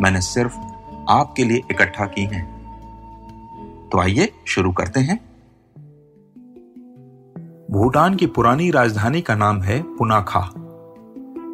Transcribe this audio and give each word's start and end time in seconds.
मैंने 0.00 0.20
सिर्फ़ 0.20 0.56
आपके 1.08 1.44
लिए 1.44 1.56
इकट्ठा 1.56 2.06
की 2.06 2.22
हैं। 2.22 2.54
तो 3.92 3.98
आइए 3.98 4.32
शुरू 4.46 4.72
करते 4.72 5.00
हैं। 5.00 5.20
भूटान 7.70 8.14
की 8.14 8.26
पुरानी 8.26 8.70
राजधानी 8.70 9.20
का 9.20 9.34
नाम 9.34 9.60
है 9.60 9.82
पुनाखा। 9.82 10.50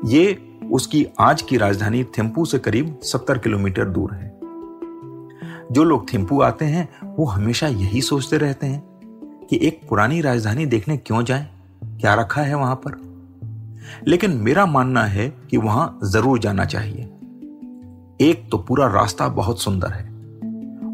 ये 0.05 0.59
उसकी 0.73 1.07
आज 1.21 1.43
की 1.43 1.57
राजधानी 1.57 2.05
थिम्पू 2.05 2.45
से 2.45 2.59
करीब 2.59 3.01
70 3.03 3.39
किलोमीटर 3.39 3.85
दूर 3.85 4.15
है। 4.15 4.41
जो 5.73 5.85
लोग 5.85 6.13
थिम्पू 6.13 6.41
आते 6.41 6.65
हैं, 6.65 6.89
वो 7.05 7.25
हमेशा 7.25 7.67
यही 7.67 8.01
सोचते 8.01 8.39
रहते 8.39 8.67
हैं 8.67 8.83
कि 9.51 9.59
एक 9.63 9.81
पुरानी 9.89 10.21
राजधानी 10.21 10.67
देखने 10.67 10.97
क्यों 10.97 11.25
जाएँ? 11.25 11.51
क्या 11.85 12.15
रखा 12.15 12.43
है 12.43 12.55
वहाँ 12.55 12.77
पर? 12.77 13.11
लेकिन 14.07 14.31
मेरा 14.31 14.67
मानना 14.67 15.05
है 15.05 15.29
कि 15.29 15.57
वहाँ 15.57 15.99
ज़रूर 16.05 16.39
जाना 16.39 16.65
चाहिए। 16.65 17.13
एक 18.21 18.51
तो 18.51 18.59
पूरा 18.59 18.87
रास्ता 18.87 19.29
बहुत 19.29 19.61
सुंदर 19.61 19.89
है। 19.89 20.11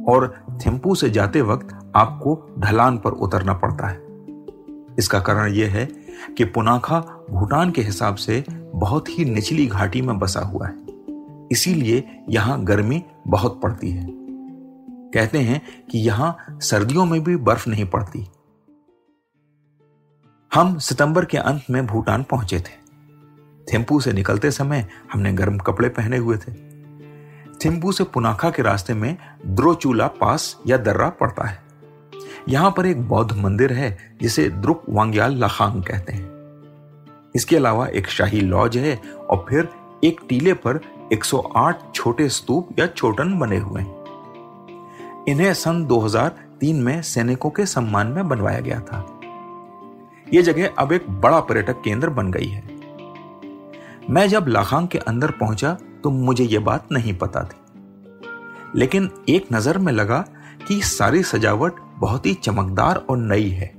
और 0.04 0.46
थिम्पू 0.66 0.94
से 0.94 1.10
जाते 1.10 1.40
वक्त 1.42 1.92
आपको 1.96 2.54
ढलान 2.58 2.98
पर 2.98 3.10
उतरना 3.10 3.54
पड़ता 3.54 3.86
है। 3.86 4.06
इसका 4.98 5.20
कारण 5.20 5.52
यह 5.52 5.72
है 5.72 5.86
कि 6.36 6.44
पुनाखा 6.44 7.00
भूटान 7.30 7.70
के 7.70 7.82
हिसाब 7.82 8.14
से 8.14 8.44
बहुत 8.74 9.08
ही 9.08 9.24
निचली 9.24 9.66
घाटी 9.66 10.02
में 10.02 10.18
बसा 10.18 10.40
हुआ 10.40 10.66
है। 10.66 10.74
इसीलिए 11.52 12.24
यहाँ 12.28 12.64
गर्मी 12.64 13.04
बहुत 13.28 13.60
पड़ती 13.62 13.90
है। 13.90 14.06
कहते 15.10 15.38
हैं 15.38 15.62
कि 15.90 15.98
यहाँ 15.98 16.36
सर्दियों 16.50 17.04
में 17.04 17.24
भी 17.24 17.36
बर्फ़ 17.36 17.70
नहीं 17.70 17.84
पड़ती। 17.84 18.28
हम 20.54 20.78
सितंबर 20.78 21.24
के 21.24 21.38
अंत 21.38 21.62
में 21.70 21.86
भूटान 21.86 22.22
पहुँचे 22.22 22.60
थे। 22.60 22.86
थिम्पू 23.72 24.00
से 24.00 24.12
निकलते 24.12 24.50
समय 24.50 24.88
हमने 25.12 25.32
गर्म 25.32 25.58
कपड़े 25.58 25.88
पहने 25.88 26.16
हुए 26.16 26.36
थे। 26.36 26.75
थिम्पू 27.64 27.92
से 27.92 28.04
पुनाखा 28.04 28.50
के 28.50 28.62
रास्ते 28.62 28.94
में 28.94 29.16
द्रोचूला 29.46 30.06
पास 30.06 30.60
या 30.66 30.76
दर्रा 30.76 31.08
पड़ता 31.08 31.46
है। 31.46 31.62
यहाँ 32.48 32.74
पर 32.76 32.86
एक 32.86 33.08
बौद्ध 33.08 33.36
मंदिर 33.36 33.72
है, 33.72 34.16
जिसे 34.22 34.48
द्रुक 34.48 34.82
वांग्याल 34.88 35.36
लाखांग 35.36 35.82
कहते 35.82 36.12
हैं। 36.12 36.36
इसके 37.34 37.56
अलावा 37.56 37.86
एक 37.86 38.06
शाही 38.06 38.40
लॉज 38.40 38.76
है 38.76 39.00
और 39.30 39.46
फिर 39.48 39.68
एक 40.04 40.20
टीले 40.28 40.52
पर 40.52 40.80
108 41.12 41.94
छोटे 41.94 42.28
स्तूप 42.28 42.78
या 42.78 42.86
छोटन 42.86 43.38
बने 43.38 43.56
हुए 43.56 43.82
हैं। 43.82 43.96
इन्हें 45.28 45.54
सन 45.54 45.84
2003 45.84 46.82
में 46.82 47.02
सैनिकों 47.02 47.50
के 47.50 47.66
सम्मान 47.66 48.06
में 48.06 48.28
बनवाया 48.28 48.60
गया 48.60 48.80
था। 48.80 49.20
यह 50.34 50.42
जगह 50.42 50.70
अब 50.78 50.92
एक 50.92 51.10
बड़ा 51.10 51.40
पर्यटक 51.40 51.82
केंद्र 51.84 52.10
बन 52.10 52.30
गई 52.30 52.48
है। 52.48 52.62
मैं 54.10 54.28
जब 54.28 54.44
लाखांग 54.48 54.88
के 54.88 54.98
अंदर 54.98 55.30
पहुँचा 55.30 55.78
तो 56.06 56.10
मुझे 56.10 56.44
यह 56.44 56.60
बात 56.60 56.88
नहीं 56.92 57.14
पता 57.14 57.42
थी। 57.42 57.56
लेकिन 58.78 59.10
एक 59.28 59.46
नज़र 59.52 59.78
में 59.78 59.92
लगा 59.92 60.24
कि 60.68 60.82
सारी 60.82 61.22
सजावट 61.22 61.72
बहुत 61.98 62.26
ही 62.26 62.34
चमकदार 62.34 62.96
और 62.96 63.16
नई 63.16 63.48
है। 63.48 63.74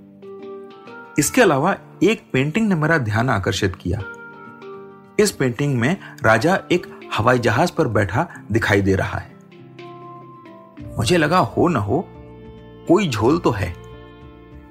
इसके 1.19 1.41
अलावा 1.41 1.75
एक 2.03 2.29
पेंटिंग 2.33 2.69
ने 2.69 2.75
मेरा 2.75 2.97
ध्यान 2.97 3.29
आकर्षित 3.29 3.75
किया। 3.75 3.99
इस 5.19 5.31
पेंटिंग 5.31 5.79
में 5.79 5.97
राजा 6.23 6.59
एक 6.71 7.09
हवाई 7.13 7.39
जहाज़ 7.39 7.71
पर 7.77 7.87
बैठा 7.87 8.27
दिखाई 8.51 8.81
दे 8.81 8.95
रहा 8.95 9.17
है। 9.17 9.31
मुझे 10.97 11.17
लगा, 11.17 11.37
हो 11.37 11.67
ना 11.67 11.79
हो, 11.79 12.07
कोई 12.87 13.09
झोल 13.09 13.39
तो 13.39 13.51
है। 13.51 13.75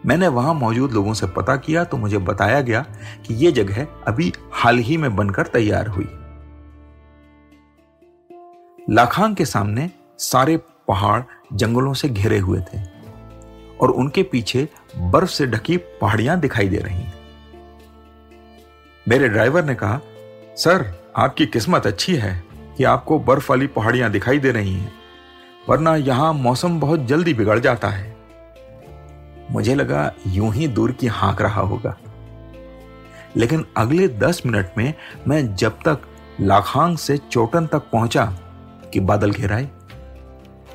मैंने 0.07 0.29
वहाँ 0.29 0.55
मौजूद 0.55 0.93
लोगों 0.93 1.15
से 1.15 1.27
पता 1.27 1.57
किया 1.57 1.85
तो 1.85 1.97
मुझे 1.97 2.19
बताया 2.19 2.61
गया 2.61 2.87
कि 3.27 3.35
यह 3.35 3.51
जगह 3.51 3.87
अभी 4.07 4.33
हाल 4.53 4.79
ही 4.79 4.97
में 4.97 5.17
बनकर 5.17 5.47
तैयार 5.47 5.89
हुई। 5.89 6.09
लाखांग 8.91 9.37
के 9.37 9.45
सामने 9.45 9.91
सारे 10.19 10.57
पहाड़ 10.57 11.23
जंगलों 11.53 11.95
से 11.95 12.09
घिरे 12.09 12.39
हुए 12.39 12.61
थे 12.61 12.79
और 13.81 13.91
उनके 13.91 14.23
पीछे 14.23 14.69
बर्फ़ 14.99 15.31
से 15.31 15.47
ढकी 15.47 15.77
पहाड़ियाँ 15.77 16.41
दिखाई 16.41 16.69
दे 16.69 16.77
रही 16.77 17.07
मेरे 19.09 19.29
ड्राइवर 19.29 19.65
ने 19.65 19.75
कहा, 19.75 20.01
सर, 20.57 21.05
आपकी 21.17 21.47
किस्मत 21.47 21.87
अच्छी 21.87 22.15
है 22.15 22.45
कि 22.77 22.85
आपको 22.85 23.19
बर्फ़ 23.19 23.53
वाली 23.53 23.67
पहाड़ियाँ 23.67 24.11
दिखाई 24.11 24.39
दे 24.39 24.51
रही 24.51 24.75
हैं, 24.75 24.93
वरना 25.69 25.97
यहाँ 25.97 26.33
मौसम 26.33 26.81
बहुत 26.81 27.01
जल्दी 27.01 27.35
बिगड़ 27.35 27.59
जाता 27.59 27.89
है। 27.89 28.17
मुझे 29.51 29.75
लगा 29.75 30.13
यूँ 30.27 30.53
ही 30.55 30.69
दूर 30.69 30.93
की 30.93 31.07
हाँक 31.07 31.43
रहा 31.43 31.61
होगा। 31.61 31.97
लेकिन 33.37 33.67
अगले 33.77 34.09
दस 34.09 34.43
मिनट 34.47 34.71
में 34.79 34.95
मैं 35.29 35.55
जब 35.55 35.73
तक 35.73 35.99
लाखांग 36.41 36.99
से 36.99 37.17
चोटन 37.17 37.67
तक 37.67 37.79
पहुँचा 37.79 38.39
कि 38.93 39.01
बादल 39.01 39.31
घेराए। 39.31 39.69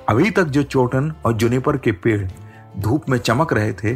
अभी 0.10 0.32
तक 0.32 0.44
जो 0.44 0.64
चोटन 0.64 1.14
और 1.26 1.34
जुनिपर 1.34 1.78
के 1.78 1.92
पेड़ 1.92 2.30
धूप 2.78 3.10
में 3.10 3.18
चमक 3.18 3.54
रहे 3.54 3.74
थे, 3.74 3.94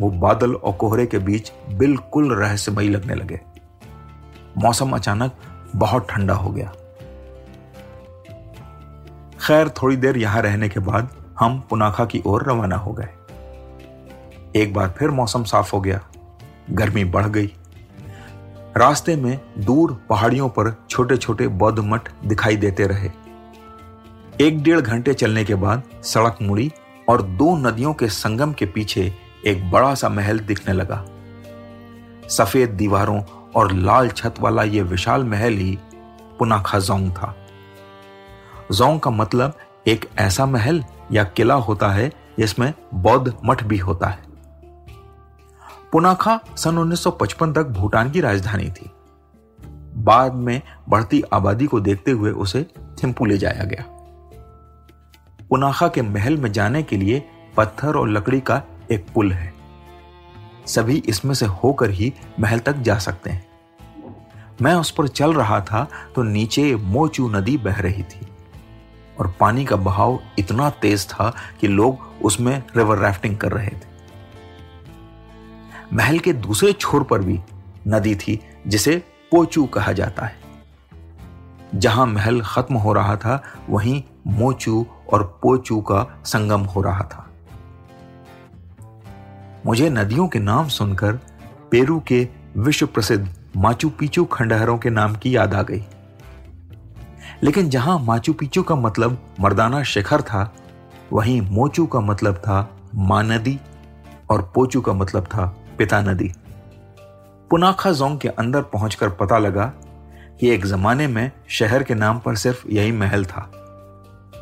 वो 0.00 0.10
बादल 0.10 0.54
और 0.54 0.72
कोहरे 0.72 1.06
के 1.06 1.18
बीच 1.18 1.52
बिल्कुल 1.72 2.34
रहस्यमयी 2.34 2.88
लगने 2.88 3.14
लगे। 3.14 3.40
मौसम 4.58 4.90
अचानक 4.90 5.32
बहुत 5.76 6.10
ठंडा 6.10 6.34
हो 6.34 6.50
गया। 6.50 6.72
खैर, 9.46 9.68
थोड़ी 9.68 9.96
देर 9.96 10.16
यहाँ 10.16 10.42
रहने 10.42 10.68
के 10.68 10.80
बाद 10.80 11.08
हम 11.40 11.60
पुनाखा 11.70 12.04
की 12.04 12.22
ओर 12.26 12.42
रवाना 12.42 12.76
हो 12.76 12.92
गए। 12.92 13.08
एक 14.56 14.74
बार 14.74 14.94
फिर 14.98 15.10
मौसम 15.10 15.44
साफ़ 15.44 15.72
हो 15.72 15.80
गया। 15.80 16.00
गर्मी 16.70 17.04
बढ़ 17.04 17.26
गई। 17.26 17.56
रास्ते 18.76 19.16
में 19.16 19.40
दूर 19.58 20.06
पहाड़ियों 20.08 20.48
पर 20.48 20.84
छोटे 20.90 21.16
छोटे 21.16 21.48
बौद्ध 21.48 21.78
मठ 21.78 22.08
दिखाई 22.24 22.56
देते 22.56 22.86
रहे। 22.86 23.21
एक 24.42 24.62
डेढ़ 24.62 24.80
घंटे 24.80 25.14
चलने 25.14 25.44
के 25.44 25.54
बाद 25.54 25.82
सड़क 26.04 26.38
मुड़ी 26.42 26.72
और 27.08 27.22
दो 27.22 27.56
नदियों 27.56 27.94
के 27.94 28.08
संगम 28.08 28.52
के 28.52 28.66
पीछे 28.66 29.14
एक 29.46 29.70
बड़ा 29.70 29.94
सा 29.94 30.08
महल 30.08 30.38
दिखने 30.38 30.74
लगा। 30.74 31.04
सफ़ेद 32.28 32.70
दीवारों 32.70 33.22
और 33.56 33.72
लाल 33.72 34.08
छत 34.08 34.34
वाला 34.40 34.62
यह 34.62 34.84
विशाल 34.84 35.24
महल 35.24 35.52
ही 35.52 35.78
पुनाखा 36.38 36.78
जोंग 36.78 37.10
था। 37.10 37.36
जोंग 38.72 39.00
का 39.00 39.10
मतलब 39.10 39.58
एक 39.86 40.08
ऐसा 40.18 40.46
महल 40.46 40.84
या 41.12 41.24
किला 41.24 41.54
होता 41.54 41.88
है 41.88 42.12
जिसमें 42.38 42.74
बौद्ध 42.94 43.34
मठ 43.44 43.64
भी 43.64 43.78
होता 43.78 44.06
है। 44.06 44.22
पुनाखा 45.92 46.40
सन 46.56 46.78
1955 46.78 47.52
तक 47.52 47.64
भूटान 47.64 48.10
की 48.10 48.20
राजधानी 48.20 48.70
थी। 48.70 48.90
बाद 49.96 50.34
में 50.34 50.62
बढ़ती 50.88 51.22
आबादी 51.32 51.66
को 51.66 51.80
देखते 51.80 52.10
हुए 52.10 52.30
उसे 52.30 52.66
थिम्पू 53.02 53.24
ले 53.24 53.38
जाया 53.38 53.64
गया। 53.64 53.91
पुनाखा 55.52 55.86
के 55.88 56.02
महल 56.02 56.36
में 56.36 56.52
जाने 56.52 56.82
के 56.82 56.96
लिए 56.96 57.22
पत्थर 57.56 57.96
और 57.96 58.08
लकड़ी 58.08 58.40
का 58.40 58.62
एक 58.90 59.06
पुल 59.14 59.32
है। 59.32 59.52
सभी 60.66 61.02
इसमें 61.06 61.34
से 61.34 61.46
होकर 61.46 61.90
ही 61.90 62.12
महल 62.40 62.58
तक 62.58 62.76
जा 62.76 62.98
सकते 62.98 63.30
हैं। 63.30 63.44
मैं 64.62 64.74
उस 64.74 64.90
पर 64.90 65.08
चल 65.08 65.32
रहा 65.32 65.60
था 65.60 65.86
तो 66.14 66.22
नीचे 66.22 66.74
मोचू 66.76 67.28
नदी 67.28 67.56
बह 67.56 67.80
रही 67.80 68.02
थी 68.02 68.26
और 69.20 69.34
पानी 69.40 69.64
का 69.64 69.76
बहाव 69.76 70.18
इतना 70.38 70.70
तेज 70.70 71.06
था 71.06 71.32
कि 71.60 71.68
लोग 71.68 72.08
उसमें 72.22 72.62
रिवर 72.76 72.98
राफ्टिंग 72.98 73.36
कर 73.36 73.52
रहे 73.52 73.68
थे। 73.68 73.90
महल 75.92 76.18
के 76.18 76.32
दूसरे 76.32 76.72
छोर 76.72 77.02
पर 77.02 77.18
भी 77.18 77.38
नदी 77.88 78.14
थी, 78.14 78.38
जिसे 78.66 78.96
पोचू 79.30 79.66
कहा 79.66 79.92
जाता 79.92 80.26
है। 80.26 80.40
जहाँ 81.74 82.06
महल 82.06 82.40
खत्म 82.40 82.74
हो 82.74 82.92
रहा 82.92 83.16
था, 83.16 83.42
वहीं 83.70 84.02
मोचू 84.26 84.86
और 85.12 85.38
पोचू 85.42 85.80
का 85.80 86.22
संगम 86.24 86.60
हो 86.60 86.82
रहा 86.82 87.00
था। 87.00 87.28
मुझे 89.66 89.90
नदियों 89.90 90.28
के 90.28 90.38
नाम 90.38 90.68
सुनकर 90.68 91.12
पेरू 91.70 92.00
के 92.06 92.28
विश्व 92.56 92.86
प्रसिद्ध 92.86 93.34
माचू 93.56 93.90
पिचू 93.90 94.24
खंडहरों 94.24 94.78
के 94.78 94.90
नाम 94.90 95.16
की 95.16 95.36
याद 95.36 95.54
आ 95.54 95.62
गई। 95.62 95.84
लेकिन 97.42 97.70
जहाँ 97.70 97.98
माचू 97.98 98.32
पिचू 98.32 98.62
का 98.62 98.74
मतलब 98.74 99.18
मर्दाना 99.40 99.82
शिखर 99.82 100.22
था, 100.22 100.54
वहीं 101.12 101.40
मोचू 101.40 101.86
का 101.86 102.00
मतलब 102.00 102.34
था 102.34 102.76
माँ 102.94 103.22
नदी 103.22 103.60
और 104.30 104.52
पोचू 104.54 104.80
का 104.80 104.92
मतलब 104.92 105.24
था 105.24 105.56
पिता 105.78 106.00
नदी। 106.00 106.32
पुनाखा 107.50 107.92
जोंग 107.92 108.18
के 108.18 108.28
अंदर 108.28 108.62
पहुंचकर 108.62 109.10
पता 109.10 109.38
लगा 109.38 109.72
कि 110.40 110.50
एक 110.50 110.66
जमाने 110.66 111.06
में 111.06 111.30
शहर 111.48 111.82
के 111.82 111.94
नाम 111.94 112.18
पर 112.18 112.34
सिर्फ़ 112.34 112.68
यही 112.68 112.92
महल 112.92 113.24
था 113.24 113.40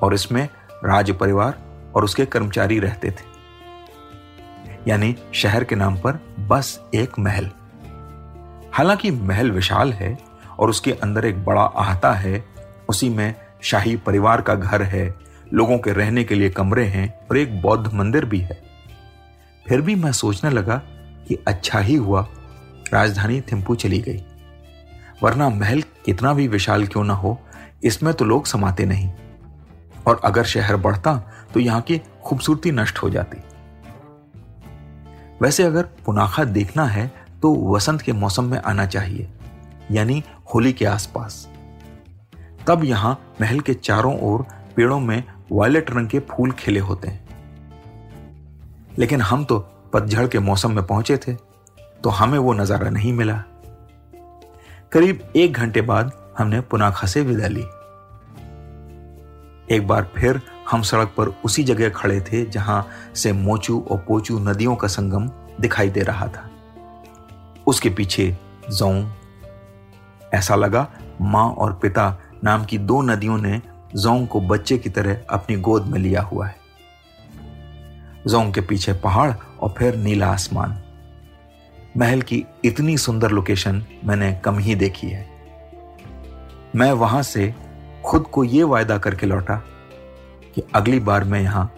और 0.03 0.15
इसमें 0.15 0.49
राज 0.85 1.11
परिवार 1.11 1.59
और 1.95 2.05
उसके 2.05 2.27
कर्मचारी 2.27 2.79
रहते 2.79 3.11
थे। 3.11 3.31
यानी 4.89 5.17
शहर 5.33 5.65
के 5.65 5.75
नाम 5.75 5.97
पर 5.97 6.21
बस 6.39 6.81
एक 6.95 7.19
महल। 7.19 7.51
हालाँकि 8.73 9.11
महल 9.11 9.51
विशाल 9.51 9.93
है 9.93 10.19
और 10.59 10.71
उसके 10.71 10.93
अंदर 10.93 11.25
एक 11.25 11.45
बड़ा 11.45 11.63
आहता 11.63 12.13
है, 12.13 12.45
उसी 12.89 13.09
में 13.09 13.35
शाही 13.63 13.97
परिवार 13.97 14.41
का 14.41 14.55
घर 14.55 14.83
है, 14.83 15.15
लोगों 15.53 15.79
के 15.79 15.93
रहने 15.93 16.25
के 16.25 16.35
लिए 16.35 16.51
कमरे 16.51 16.85
हैं 16.85 17.27
और 17.31 17.37
एक 17.37 17.63
बौद्ध 17.63 17.93
मंदिर 17.93 18.25
भी 18.25 18.39
है। 18.39 18.63
फिर 19.69 19.81
भी 19.81 19.95
मैं 19.95 20.13
सोचने 20.13 20.51
लगा 20.51 20.83
कि 21.29 21.45
अच्छा 21.49 21.79
ही 21.79 21.95
हुआ, 21.95 22.29
राजधानी 22.93 23.41
थिम्पू 23.41 23.75
चली 23.75 23.99
गई। 23.99 24.25
वरना 25.23 25.49
महल 25.49 25.83
कितना 25.83 26.35
भी 26.35 26.49
विशाल 26.49 26.87
क्यों 26.87 27.05
ना 27.05 27.15
हो, 27.15 27.41
इसमें 27.85 28.15
तो 28.15 28.25
लोग 28.25 28.47
समाते 28.47 28.85
नहीं। 28.85 29.13
और 30.07 30.21
अगर 30.25 30.45
शहर 30.47 30.77
बढ़ता 30.79 31.17
तो 31.55 31.61
यहाँ 31.61 31.81
की 31.81 32.01
खूबसूरती 32.25 32.71
नष्ट 32.73 32.99
हो 32.99 33.11
जाती। 33.11 33.39
वैसे 35.41 35.63
अगर 35.63 35.83
पुनाखा 36.07 36.45
देखना 36.47 36.85
है 36.87 37.07
तो 37.43 37.55
वसंत 37.67 38.03
के 38.03 38.13
मौसम 38.15 38.45
में 38.45 38.59
आना 38.61 38.87
चाहिए, 38.87 39.29
यानी 39.91 40.23
होली 40.55 40.73
के 40.73 40.85
आसपास। 40.87 41.47
तब 42.67 42.85
यहाँ 42.85 43.19
महल 43.41 43.61
के 43.61 43.75
चारों 43.75 44.19
ओर 44.23 44.47
पेड़ों 44.77 44.99
में 45.01 45.23
वायलेट 45.53 45.91
रंग 45.91 46.09
के 46.09 46.19
फूल 46.29 46.53
खिले 46.53 46.81
होते 46.81 47.09
हैं। 47.09 47.29
लेकिन 48.99 49.21
हम 49.23 49.45
तो 49.45 49.59
पतझड़ 49.93 50.27
के 50.27 50.39
मौसम 50.41 50.73
में 50.73 50.87
पहुँचे 50.87 51.17
थे 51.19 51.35
तो 52.03 52.11
हमें 52.11 52.39
वो 52.39 52.53
नज़ारा 52.53 52.91
नहीं 52.91 53.13
मिला। 53.13 53.43
करीब 54.93 55.33
एक 55.37 55.53
घंटे 55.53 55.81
बाद 55.83 56.13
हमने 56.39 56.61
पुनाखा 56.63 57.07
से 57.07 57.23
विदा 57.23 57.49
ली। 57.49 57.65
एक 59.71 59.87
बार 59.87 60.11
फिर 60.17 60.41
हम 60.71 60.83
सड़क 60.83 61.15
पर 61.17 61.29
उसी 61.45 61.65
जगह 61.65 61.89
खड़े 61.89 62.21
थे 62.21 62.47
जहाँ 62.47 62.89
से 63.15 63.33
मोचू 63.33 63.87
और 63.91 63.99
पोचू 63.99 64.39
नदियों 64.39 64.77
का 64.77 64.89
संगम 64.89 65.29
दिखाई 65.61 65.91
दे 65.91 66.01
रहा 66.01 66.27
था। 66.27 66.51
उसके 67.67 67.91
पीछे 67.91 68.39
जोंग। 68.71 69.11
ऐसा 70.35 70.55
लगा 70.55 70.91
माँ 71.21 71.51
और 71.51 71.73
पिता 71.73 72.19
नाम 72.45 72.65
की 72.65 72.79
दो 72.79 73.03
नदियों 73.03 73.39
ने 73.39 73.63
जोंग 73.97 74.29
को 74.29 74.41
बच्चे 74.41 74.79
की 74.79 74.91
तरह 74.91 75.21
अपनी 75.31 75.57
गोद 75.57 75.87
में 75.87 75.99
लिया 75.99 76.23
हुआ 76.23 76.47
है। 76.47 76.57
जोंग 78.27 78.55
के 78.55 78.61
पीछे 78.61 78.93
पहाड़ 78.93 79.33
और 79.61 79.75
फिर 79.79 79.97
नीला 79.97 80.27
आसमान। 80.27 80.83
महल 81.97 82.23
की 82.23 82.45
इतनी 82.65 82.99
सुंदर 82.99 83.31
लोकेशन 83.31 83.85
मैंने 84.05 84.41
कम 84.45 84.59
ही 84.59 84.75
देखी 84.75 85.09
है। 85.09 85.31
मैं 86.77 86.93
वहाँ 86.93 87.23
से 87.23 87.70
खुद 88.11 88.25
को 88.27 88.43
यह 88.45 88.65
वायदा 88.67 88.97
करके 88.99 89.27
लौटा 89.27 89.55
कि 90.55 90.63
अगली 90.75 90.99
बार 91.01 91.25
मैं 91.25 91.41
यहाँ 91.43 91.71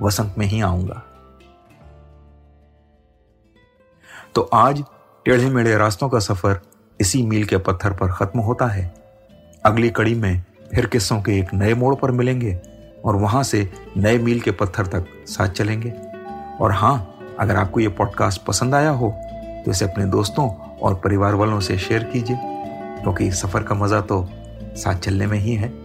वसंत 0.00 0.34
में 0.38 0.46
ही 0.46 0.60
आऊँगा। 0.60 1.02
तो 4.34 4.42
आज 4.54 4.82
टेढ़े 5.26 5.48
मेढ़े 5.50 5.76
रास्तों 5.78 6.08
का 6.08 6.18
सफ़र 6.18 6.60
इसी 7.00 7.22
मील 7.22 7.44
के 7.44 7.58
पत्थर 7.58 7.92
पर 7.92 8.12
खत्म 8.12 8.40
होता 8.40 8.66
है। 8.66 8.86
अगली 9.64 9.90
कड़ी 9.90 10.14
में 10.14 10.42
फिर 10.74 10.86
किस्सों 10.86 11.20
के 11.22 11.38
एक 11.38 11.54
नए 11.54 11.74
मोड़ 11.74 11.94
पर 11.94 12.10
मिलेंगे 12.10 12.54
और 13.04 13.16
वहाँ 13.16 13.42
से 13.42 13.68
नए 13.96 14.18
मील 14.18 14.40
के 14.40 14.50
पत्थर 14.52 14.86
तक 14.86 15.12
साथ 15.28 15.48
चलेंगे। 15.48 15.92
और 16.60 16.72
हाँ 16.72 17.36
अगर 17.40 17.56
आपको 17.56 17.80
ये 17.80 17.88
पॉडकास्ट 17.90 18.44
पसंद 18.44 18.74
आया 18.74 18.90
हो 18.92 19.14
तो 19.64 19.70
इसे 19.70 19.84
अपने 19.84 20.06
दोस्तों 20.08 20.48
और 20.76 20.94
परिवार 20.94 21.34
वालों 21.34 21.60
से 21.60 21.78
शेयर 21.78 22.04
कीजिए, 22.04 22.36
क्योंकि 22.36 23.30
तो 23.30 23.36
सफ़र 23.36 23.62
का 23.62 23.74
मज़ा 23.74 24.00
तो 24.02 24.26
साथ 24.76 24.94
चलने 24.94 25.26
में 25.26 25.38
ही 25.38 25.54
है। 25.54 25.79